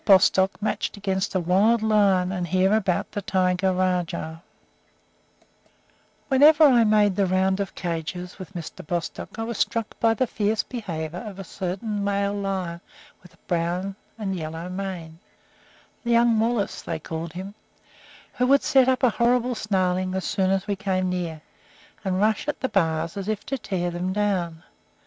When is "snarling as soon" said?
19.53-20.49